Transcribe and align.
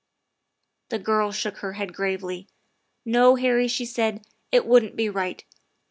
The 0.89 0.97
girl 0.97 1.31
shook 1.31 1.57
her 1.57 1.73
head 1.73 1.93
gravely." 1.93 2.47
No, 3.05 3.35
Harry," 3.35 3.67
she 3.67 3.85
said," 3.85 4.25
it 4.51 4.65
wouldn't 4.65 4.95
be 4.95 5.09
right. 5.09 5.43